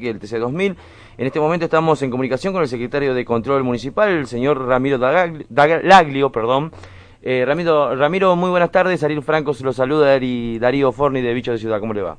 [0.00, 0.76] que el TC2000.
[1.18, 4.98] En este momento estamos en comunicación con el secretario de Control Municipal, el señor Ramiro
[4.98, 6.72] Dalaglio, perdón.
[7.22, 9.02] Eh, Ramiro, Ramiro, muy buenas tardes.
[9.04, 11.78] Ariel Franco se lo saluda y Darío Forni de Bicho de Ciudad.
[11.78, 12.18] ¿Cómo le va?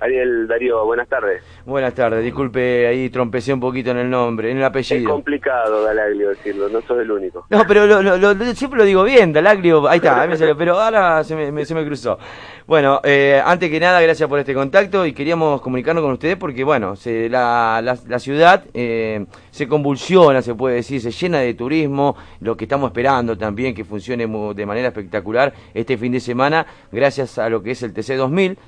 [0.00, 1.42] Ariel Darío, buenas tardes.
[1.66, 5.00] Buenas tardes, disculpe, ahí trompecé un poquito en el nombre, en el apellido.
[5.00, 7.46] Es complicado, Dalaglio, decirlo, no sos el único.
[7.50, 11.24] No, pero lo, siempre lo digo bien, Dalaglio, ahí está, ahí me salió, pero ahora
[11.24, 12.18] se me, se me cruzó.
[12.66, 16.62] Bueno, eh, antes que nada, gracias por este contacto y queríamos comunicarnos con ustedes porque,
[16.62, 22.16] bueno, se, la, la, ciudad eh, se convulsiona, se puede decir, se llena de turismo,
[22.40, 27.38] lo que estamos esperando también que funcione de manera espectacular este fin de semana, gracias
[27.38, 28.58] a lo que es el TC 2000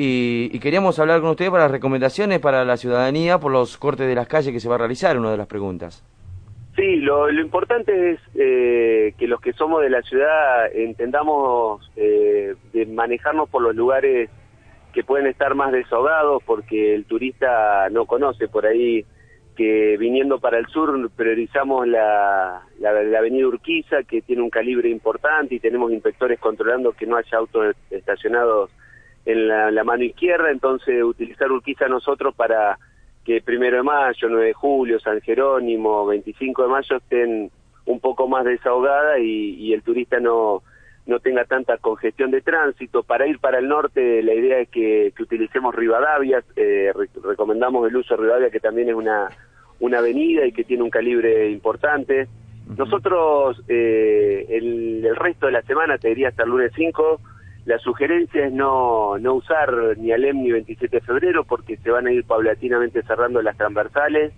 [0.00, 4.14] y, queríamos hablar con ustedes para las recomendaciones para la ciudadanía por los cortes de
[4.14, 6.04] las calles que se va a realizar, una de las preguntas.
[6.76, 12.86] Sí, lo, importante es eh, que los que somos de la ciudad entendamos eh, de
[12.86, 14.30] manejarnos por los lugares
[14.92, 19.04] que pueden estar más desahogados porque el turista no conoce por ahí
[19.56, 24.88] que viniendo para el sur priorizamos la, la, la, avenida Urquiza que tiene un calibre
[24.88, 28.70] importante y tenemos inspectores controlando que no haya autos estacionados
[29.28, 32.78] en la, mano izquierda, entonces utilizar Urquiza nosotros para
[33.26, 37.50] que primero de mayo, 9 de julio, San Jerónimo, 25 de mayo estén
[37.84, 40.62] un poco más desahogada y, el turista no,
[41.04, 43.02] no tenga tanta congestión de tránsito.
[43.02, 46.90] Para ir para el norte la idea es que, utilicemos Rivadavia, eh,
[47.22, 49.28] recomendamos el uso de Rivadavia que también es una,
[49.80, 52.28] una avenida y que tiene un calibre importante.
[52.78, 57.20] Nosotros eh, el, el, resto de la semana, te diría hasta el lunes 5,
[57.68, 62.06] la sugerencia es no, no usar ni Alem ni 27 de febrero porque se van
[62.06, 64.32] a ir paulatinamente cerrando las transversales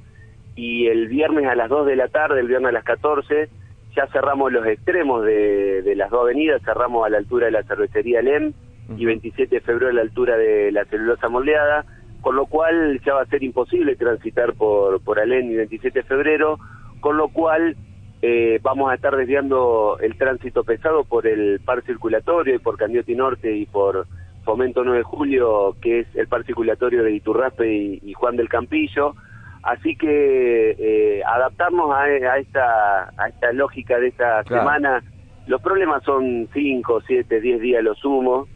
[0.56, 3.48] y el viernes a las 2 de la tarde, el viernes a las 14,
[3.94, 7.62] ya cerramos los extremos de, de las dos avenidas, cerramos a la altura de la
[7.62, 8.52] cervecería Alem
[8.96, 11.84] y 27 de febrero a la altura de la celulosa moldeada,
[12.22, 16.04] con lo cual ya va a ser imposible transitar por, por Alem y 27 de
[16.04, 16.58] febrero,
[16.98, 17.76] con lo cual
[18.22, 23.14] eh, vamos a estar desviando el tránsito pesado por el par circulatorio y por Candioti
[23.14, 24.06] Norte y por
[24.44, 29.14] Fomento 9 de Julio, que es el par circulatorio de Iturraspe y, Juan del Campillo.
[29.62, 32.08] Así que eh, adaptarnos a,
[32.38, 35.02] esta, a esta lógica de esta semana.
[35.46, 38.48] Los problemas son 5, 7, 10 días lo sumo.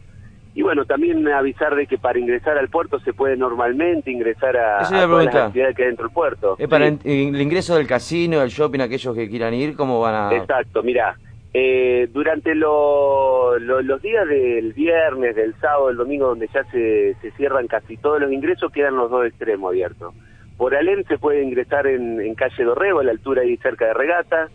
[0.55, 4.79] Y bueno, también avisar de que para ingresar al puerto se puede normalmente ingresar a,
[4.79, 6.55] a todas las actividades que hay dentro del puerto.
[6.57, 10.35] ¿Es para el ingreso del casino, del shopping, aquellos que quieran ir, cómo van a...?
[10.35, 11.17] Exacto, mira,
[11.53, 17.67] eh, durante los días del viernes, del sábado, del domingo, donde ya se, se, cierran
[17.67, 20.13] casi todos los ingresos, quedan los dos extremos abiertos.
[20.57, 24.49] Por Alem se puede ingresar en, calle Dorrego, a la altura ahí cerca de Regata,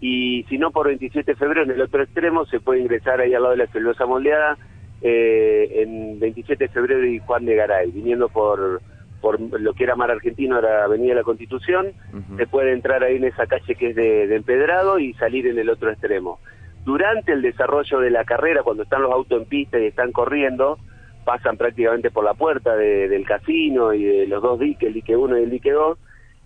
[0.00, 3.34] y si no por 27 de febrero, en el otro extremo, se puede ingresar ahí
[3.34, 4.56] al lado de la celulosa moldeada,
[5.02, 8.80] eh, en 27 de febrero y Juan de Garay, viniendo por,
[9.20, 11.92] por lo que era Mar Argentino, era Avenida de la Constitución,
[12.36, 15.68] se puede entrar ahí en esa calle que es de, empedrado y salir en el
[15.68, 16.38] otro extremo.
[16.84, 20.78] Durante el desarrollo de la carrera, cuando están los autos en pista y están corriendo,
[21.24, 25.38] pasan prácticamente por la puerta del casino y de los dos diques, el dique 1
[25.38, 25.98] y el dique 2,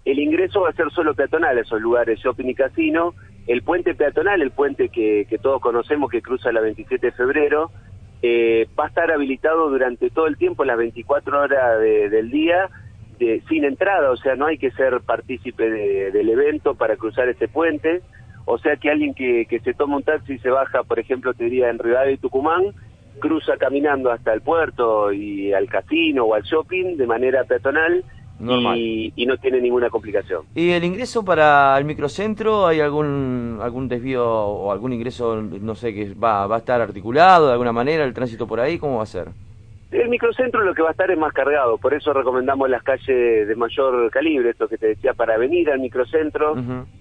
[0.06, 3.15] el ingreso va a ser solo peatonal a esos lugares, shopping y casino,
[3.47, 7.71] el puente peatonal, el puente que, que todos conocemos que cruza la 27 de febrero,
[8.23, 12.69] eh, va a estar habilitado durante todo el tiempo, las 24 horas del día,
[13.19, 17.49] de, sin entrada, o sea, no hay que ser partícipe del evento para cruzar ese
[17.49, 18.03] puente,
[18.45, 21.35] o sea que alguien que, que se toma un taxi y se baja, por ejemplo,
[21.35, 22.75] te diría en Rivadavia y Tucumán,
[23.21, 28.05] cruza caminando hasta el puerto y al casino o al shopping de manera peatonal,
[28.41, 30.45] y, no tiene ninguna complicación.
[30.55, 35.95] ¿Y el ingreso para el microcentro, hay algún algún desvío o algún ingreso, no sé,
[35.95, 39.03] que va, va a estar articulado de alguna manera, el tránsito por ahí, cómo va
[39.03, 39.28] a ser?
[39.91, 43.49] El microcentro lo que va a estar es más cargado, por eso recomendamos las calles
[43.49, 46.55] de mayor calibre, esto que te decía, para venir al microcentro,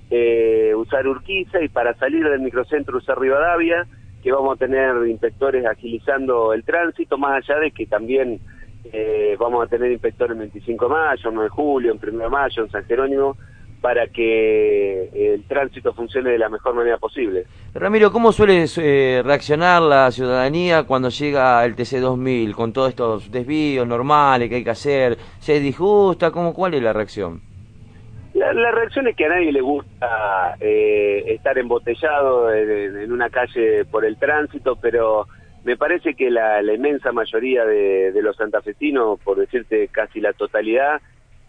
[0.09, 3.85] eh, usar Urquiza y para salir del microcentro usar Rivadavia,
[4.23, 8.39] que vamos a tener inspectores agilizando el tránsito, más allá de que también
[8.85, 12.29] eh, vamos a tener inspectores el 25 de mayo, 9 de julio, en 1 de
[12.29, 13.37] mayo, en San Jerónimo,
[13.81, 17.45] para que el tránsito funcione de la mejor manera posible.
[17.73, 23.87] Ramiro, ¿cómo suele eh, reaccionar la ciudadanía cuando llega el TC2000 con todos estos desvíos
[23.87, 25.17] normales que hay que hacer?
[25.39, 26.31] ¿Se disgusta?
[26.31, 27.41] ¿Cómo, ¿Cuál es la reacción?
[28.33, 34.05] La, reacción es que a nadie le gusta eh, estar embotellado en, una calle por
[34.05, 35.27] el tránsito, pero
[35.63, 41.01] me parece que la, inmensa mayoría de, los santafesinos, por decirte casi la totalidad,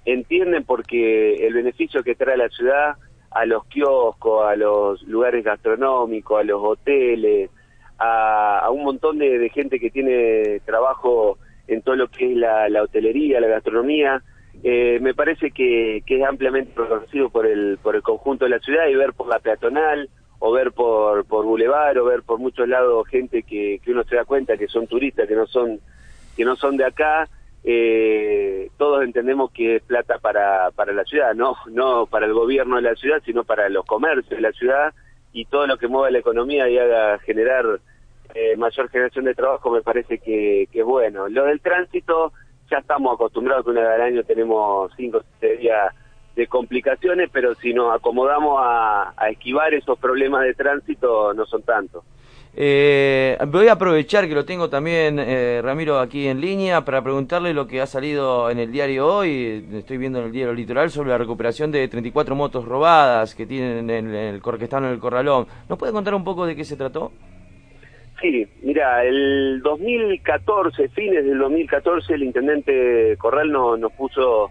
[0.04, 2.96] entienden porque el beneficio que trae la ciudad
[3.30, 7.50] a los kioscos, a los lugares gastronómicos, a los hoteles,
[7.98, 13.40] a, un montón de, gente que tiene trabajo en todo lo que es la, hotelería,
[13.40, 14.22] la gastronomía,
[14.64, 18.58] eh, me parece que, que, es ampliamente reconocido por el, por el conjunto de la
[18.58, 20.10] ciudad y ver por la peatonal
[20.40, 24.16] o ver por, por Boulevard o ver por muchos lados gente que, que uno se
[24.16, 25.80] da cuenta que son turistas, que no son,
[26.36, 27.28] que no son de acá,
[27.62, 32.76] eh, todos entendemos que es plata para, para la ciudad, no, no para el gobierno
[32.76, 34.94] de la ciudad, sino para los comercios de la ciudad
[35.32, 37.80] y todo lo que mueva la economía y haga generar
[38.34, 41.28] eh, mayor generación de trabajo me parece que, que es bueno.
[41.28, 42.32] Lo del tránsito,
[42.70, 45.94] ya estamos acostumbrados que una vez al año tenemos cinco o días
[46.40, 51.62] de complicaciones, pero si nos acomodamos a, a esquivar esos problemas de tránsito no son
[51.62, 52.02] tantos.
[52.56, 57.54] Eh, voy a aprovechar que lo tengo también, eh, Ramiro, aquí en línea para preguntarle
[57.54, 61.10] lo que ha salido en el diario hoy, estoy viendo en el diario Litoral, sobre
[61.10, 65.46] la recuperación de 34 motos robadas que tienen en el, que están en el Corralón.
[65.68, 67.12] ¿Nos puede contar un poco de qué se trató?
[68.20, 74.50] Sí, mira, el 2014, fines del 2014, el intendente Corral no, nos puso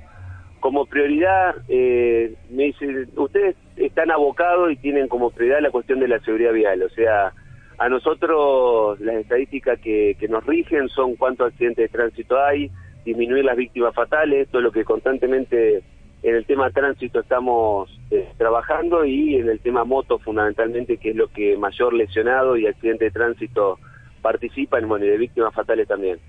[0.59, 6.07] como prioridad, eh, me dice, ustedes están abocados y tienen como prioridad la cuestión de
[6.07, 7.33] la seguridad vial, o sea,
[7.77, 12.69] a nosotros las estadísticas que, que nos rigen son cuántos accidentes de tránsito hay,
[13.05, 15.81] disminuir las víctimas fatales, esto es lo que constantemente
[16.21, 21.15] en el tema tránsito estamos eh, trabajando y en el tema moto fundamentalmente, que es
[21.15, 23.79] lo que mayor lesionado y accidente de tránsito
[24.21, 26.19] participan, bueno, y de víctimas fatales también.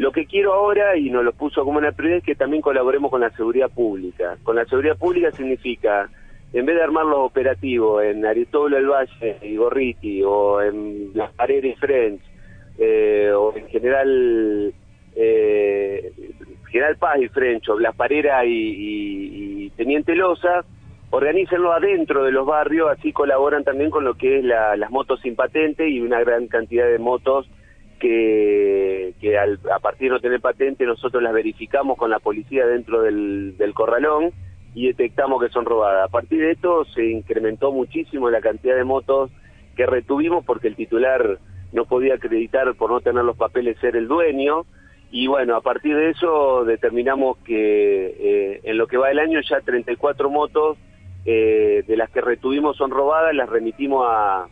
[0.00, 3.10] Lo que quiero ahora, y nos lo puso como una prioridad, es que también colaboremos
[3.10, 4.38] con la seguridad pública.
[4.42, 6.08] Con la seguridad pública significa
[6.54, 11.30] en vez de armar los operativos en Aristóbulo del Valle y Gorriti o en Las
[11.34, 12.22] Paredes French
[12.78, 14.72] eh, o en general
[15.16, 16.12] eh,
[16.70, 20.64] General Paz y French o Las Pareras y, Teniente Loza
[21.10, 25.36] organícenlo adentro de los barrios así colaboran también con lo que es las motos sin
[25.36, 27.50] patente y una gran cantidad de motos
[28.00, 33.02] que, al, a partir de no tener patente nosotros las verificamos con la policía dentro
[33.02, 34.32] del, del corralón
[34.74, 36.08] y detectamos que son robadas.
[36.08, 39.30] A partir de esto se incrementó muchísimo la cantidad de motos
[39.76, 41.38] que retuvimos porque el titular
[41.72, 44.64] no podía acreditar por no tener los papeles ser el dueño
[45.12, 49.40] y bueno, a partir de eso determinamos que eh, en lo que va el año
[49.48, 50.78] ya 34 motos
[51.24, 54.46] eh, de las que retuvimos son robadas, las remitimos a,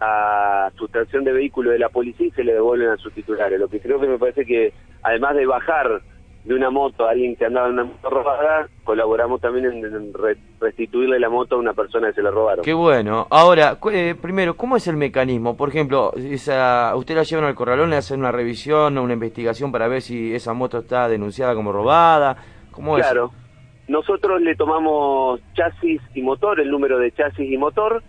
[0.00, 3.58] a sustracción de vehículos de la policía y se le devuelven a sus titulares.
[3.58, 6.02] Lo que creo que me parece que además de bajar
[6.44, 10.12] de una moto a alguien que andaba en una moto robada, colaboramos también en,
[10.60, 12.64] restituirle la moto a una persona que se la robaron.
[12.64, 13.26] Qué bueno.
[13.30, 15.56] Ahora, eh, primero, ¿cómo es el mecanismo?
[15.56, 19.72] Por ejemplo, esa, usted la llevan al corralón, le hacen una revisión o una investigación
[19.72, 22.36] para ver si esa moto está denunciada como robada.
[22.70, 23.30] ¿Cómo claro.
[23.88, 28.02] Nosotros le tomamos chasis y motor, el número de chasis y motor,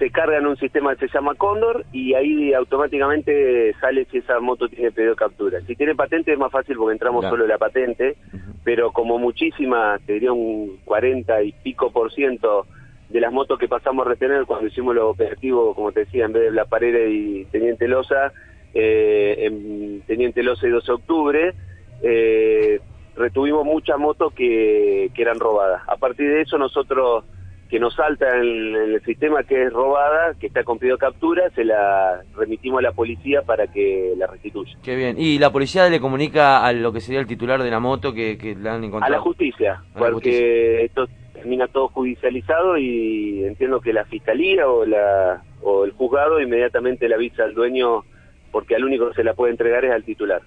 [0.00, 4.40] se carga en un sistema que se llama Condor y ahí automáticamente sale si esa
[4.40, 5.60] moto tiene pedido de captura.
[5.66, 8.16] Si tiene patente es más fácil porque entramos solo la patente,
[8.64, 12.66] pero como muchísimas, te diría un 40 y pico por ciento
[13.10, 16.32] de las motos que pasamos a retener cuando hicimos los operativos, como te decía, en
[16.32, 18.32] vez de La Pared y Teniente Loza,
[18.72, 21.54] eh, en Teniente Loza y 12 de octubre,
[22.02, 22.80] eh,
[23.16, 25.82] retuvimos muchas motos que, que eran robadas.
[25.88, 27.24] A partir de eso nosotros
[27.70, 31.48] que nos salta en, el sistema que es robada, que está con pedido de captura,
[31.50, 34.76] se la remitimos a la policía para que la restituya.
[34.82, 35.16] Qué bien.
[35.18, 38.36] ¿Y la policía le comunica a lo que sería el titular de la moto que,
[38.36, 39.14] que la han encontrado?
[39.14, 45.42] A la justicia, porque esto termina todo judicializado y entiendo que la fiscalía o, la,
[45.62, 48.02] o el juzgado inmediatamente le avisa al dueño
[48.50, 50.42] porque al único que se la puede entregar es al titular.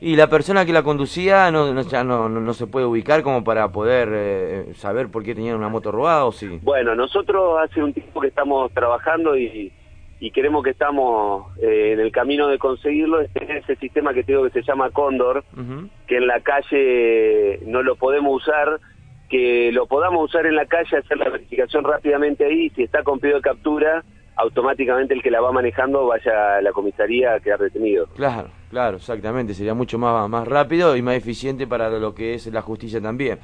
[0.00, 3.44] ¿Y la persona que la conducía no, no, ya no, no se puede ubicar como
[3.44, 6.58] para poder eh, saber por qué tenían una moto robada o sí?
[6.62, 9.72] Bueno, nosotros hace un tiempo que estamos trabajando y,
[10.20, 14.22] y queremos que estamos eh, en el camino de conseguirlo, es tener ese sistema que
[14.22, 15.44] tengo que se llama Cóndor,
[16.06, 18.78] que en la calle no lo podemos usar,
[19.28, 23.18] que lo podamos usar en la calle, hacer la verificación rápidamente ahí, si está con
[23.18, 24.04] pedido de captura,
[24.36, 28.06] automáticamente el que la va manejando vaya a la comisaría a quedar detenido.
[28.16, 32.46] Claro, claro, exactamente, sería mucho más, más rápido y más eficiente para lo que es
[32.46, 33.38] la justicia también.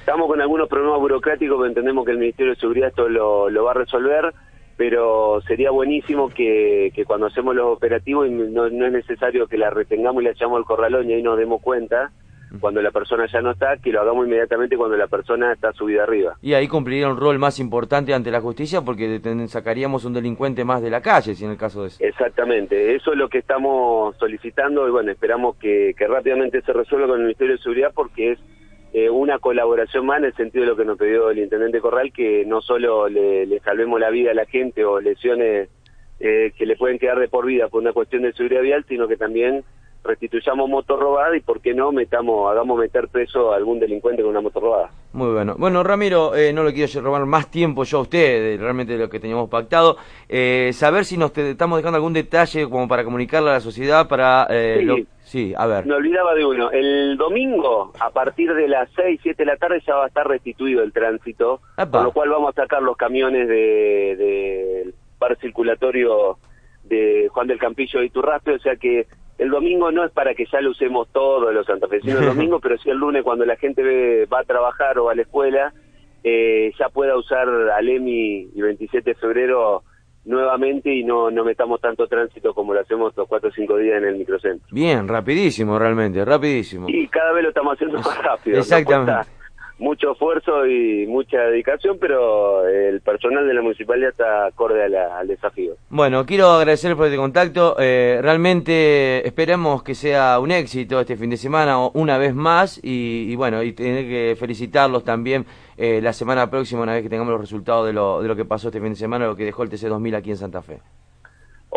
[0.00, 3.64] Estamos con algunos problemas burocráticos, pero entendemos que el Ministerio de Seguridad esto lo, lo
[3.64, 4.32] va a resolver,
[4.76, 9.70] pero sería buenísimo que, que cuando hacemos los operativos no, no es necesario que la
[9.70, 12.12] retengamos y la echamos al corralón y ahí nos demos cuenta,
[12.60, 16.04] cuando la persona ya no está, que lo hagamos inmediatamente cuando la persona está subida
[16.04, 16.36] arriba.
[16.42, 20.82] Y ahí cumpliría un rol más importante ante la justicia porque sacaríamos un delincuente más
[20.82, 21.98] de la calle, si en el caso de eso.
[22.00, 27.16] Exactamente, eso es lo que estamos solicitando y bueno, esperamos que, rápidamente se resuelva con
[27.16, 28.38] el Ministerio de Seguridad porque es
[28.92, 32.12] eh, una colaboración más en el sentido de lo que nos pidió el Intendente Corral,
[32.12, 35.68] que no solo le, salvemos la vida a la gente o lesiones
[36.20, 39.08] eh, que le pueden quedar de por vida por una cuestión de seguridad vial, sino
[39.08, 39.64] que también
[40.06, 44.30] restituyamos moto robada y por qué no metamos, hagamos meter preso a algún delincuente con
[44.30, 44.90] una moto robada.
[45.12, 45.54] Muy bueno.
[45.58, 49.10] Bueno, Ramiro, eh, no lo quiero robar más tiempo yo a usted, realmente de lo
[49.10, 49.96] que teníamos pactado.
[50.28, 54.46] Eh, saber si nos estamos dejando algún detalle como para comunicarle a la sociedad para...
[54.48, 55.06] sí.
[55.24, 55.86] sí, a ver.
[55.86, 56.70] Me olvidaba de uno.
[56.70, 60.26] El domingo, a partir de las 6, 7 de la tarde, ya va a estar
[60.26, 61.60] restituido el tránsito,
[61.90, 66.38] con lo cual vamos a sacar los camiones del de, par circulatorio
[66.88, 69.06] de Juan del Campillo y Turraspe, o sea que
[69.38, 72.78] el domingo no es para que ya lo usemos todos los santafesinos el domingo, pero
[72.78, 75.72] sí el lunes cuando la gente va a trabajar o a la escuela,
[76.24, 79.82] eh, ya pueda usar Alemi y 27 de febrero
[80.24, 83.98] nuevamente y no, no metamos tanto tránsito como lo hacemos los cuatro o cinco días
[83.98, 84.66] en el microcentro.
[84.72, 86.88] Bien, rapidísimo realmente, rapidísimo.
[86.88, 88.58] Y cada vez lo estamos haciendo más rápido.
[88.58, 89.35] Exactamente
[89.78, 95.74] mucho esfuerzo y mucha dedicación, pero el personal de la municipalidad está acorde al desafío.
[95.90, 97.76] Bueno, quiero agradecer por este contacto.
[97.78, 103.34] Eh, realmente esperemos que sea un éxito este fin de semana una vez más y,
[103.36, 105.44] bueno, y tener que felicitarlos también
[105.76, 108.44] eh, la semana próxima una vez que tengamos los resultados de lo, de lo que
[108.44, 110.80] pasó este fin de semana, lo que dejó el TC2000 aquí en Santa Fe.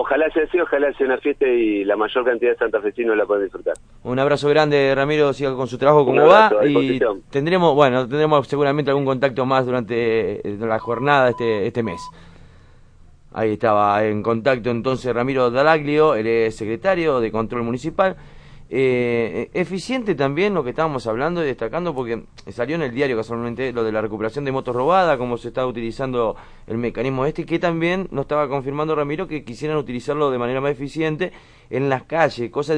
[0.02, 3.44] Ojalá sea así, ojalá sea una fiesta y la mayor cantidad de santafesinos la puedan
[3.44, 3.74] disfrutar.
[4.04, 8.92] Un abrazo grande, Ramiro, siga con su trabajo como va y tendremos, bueno, tendremos seguramente
[8.92, 12.00] algún contacto más durante eh, la jornada este, este mes.
[13.34, 18.16] Ahí estaba en contacto entonces Ramiro Dalaglio, él es secretario de Control Municipal.
[18.72, 23.74] Eh, eficiente también lo que estábamos hablando y destacando porque salió en el diario casualmente
[23.74, 26.36] lo de la recuperación de motos robadas, cómo se está utilizando
[26.68, 30.74] el mecanismo este, que también nos estaba confirmando Ramiro que quisieran utilizarlo de manera más
[30.74, 31.32] eficiente
[31.72, 32.78] en las calles, cosas